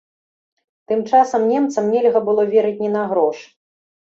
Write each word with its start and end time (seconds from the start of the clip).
Тым 0.91 0.99
часам 1.09 1.45
немцам 1.51 1.91
нельга 1.97 2.19
было 2.31 2.49
верыць 2.55 2.75
ні 2.83 2.89
на 2.99 3.07
грош. 3.13 3.37